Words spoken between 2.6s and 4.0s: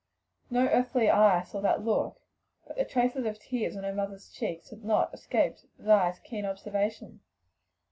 but the traces of tears on her